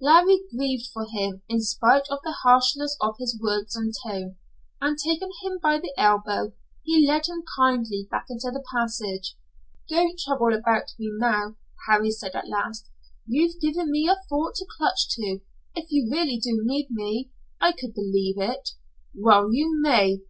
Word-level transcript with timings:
Larry 0.00 0.40
grieved 0.50 0.88
for 0.92 1.06
him, 1.08 1.42
in 1.48 1.60
spite 1.60 2.08
of 2.10 2.18
the 2.24 2.34
harshness 2.42 2.96
of 3.00 3.14
his 3.20 3.40
words 3.40 3.76
and 3.76 3.94
tone, 4.04 4.34
and 4.80 4.98
taking 4.98 5.30
him 5.44 5.60
by 5.62 5.78
the 5.78 5.94
elbow, 5.96 6.54
he 6.82 7.06
led 7.06 7.26
him 7.26 7.44
kindly 7.56 8.08
back 8.10 8.24
into 8.28 8.50
the 8.50 8.64
passage. 8.74 9.36
"Don't 9.88 10.18
trouble 10.18 10.52
about 10.52 10.86
me 10.98 11.08
now," 11.20 11.54
Harry 11.88 12.10
said 12.10 12.34
at 12.34 12.48
last. 12.48 12.90
"You've 13.28 13.60
given 13.60 13.92
me 13.92 14.08
a 14.08 14.16
thought 14.28 14.56
to 14.56 14.66
clutch 14.76 15.08
to 15.10 15.38
if 15.76 15.86
you 15.92 16.10
really 16.10 16.38
do 16.38 16.62
need 16.64 16.88
me 16.90 17.30
if 17.30 17.34
I 17.60 17.70
could 17.70 17.94
believe 17.94 18.38
it." 18.40 18.70
"Well, 19.14 19.52
you 19.54 19.78
may! 19.80 20.20